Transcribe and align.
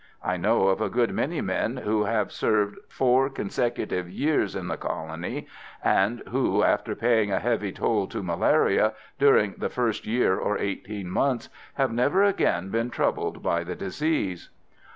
I 0.23 0.35
know 0.35 0.69
of 0.69 0.81
a 0.81 0.89
good 0.89 1.11
many 1.13 1.41
men 1.41 1.77
who 1.77 2.05
have 2.05 2.31
served 2.31 2.79
four 2.89 3.29
consecutive 3.29 4.09
years 4.09 4.55
in 4.55 4.67
the 4.67 4.75
colony, 4.75 5.45
and 5.83 6.23
who, 6.29 6.63
after 6.63 6.95
paying 6.95 7.31
a 7.31 7.37
heavy 7.37 7.71
toll 7.71 8.07
to 8.07 8.23
malaria, 8.23 8.93
during 9.19 9.53
the 9.59 9.69
first 9.69 10.07
year 10.07 10.35
or 10.39 10.57
eighteen 10.57 11.07
months, 11.11 11.49
have 11.75 11.91
never 11.93 12.23
again 12.23 12.69
been 12.71 12.89
troubled 12.89 13.43
by 13.43 13.63
the 13.63 13.75
disease. 13.75 14.49